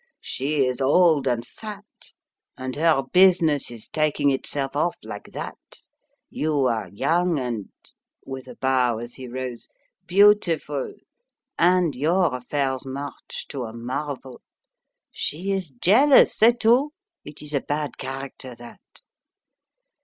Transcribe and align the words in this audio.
She 0.23 0.65
is 0.65 0.81
old, 0.81 1.27
and 1.27 1.45
fat, 1.45 1.85
and 2.57 2.75
her 2.75 3.03
business 3.13 3.69
is 3.69 3.87
taking 3.87 4.31
itself 4.31 4.75
off, 4.75 4.97
like 5.03 5.25
that! 5.33 5.59
You 6.27 6.65
are 6.65 6.89
young 6.89 7.37
and" 7.37 7.69
with 8.25 8.47
a 8.47 8.55
bow, 8.55 8.97
as 8.97 9.13
he 9.13 9.27
rose 9.27 9.69
"beautiful, 10.07 10.95
and 11.59 11.95
your 11.95 12.33
affairs 12.35 12.83
march 12.83 13.45
to 13.49 13.65
a 13.65 13.73
marvel. 13.73 14.41
She 15.11 15.51
is 15.51 15.69
jealous, 15.69 16.35
c'est 16.35 16.59
tout! 16.61 16.91
It 17.23 17.43
is 17.43 17.53
a 17.53 17.61
bad 17.61 17.99
character, 17.99 18.55
that." 18.55 18.81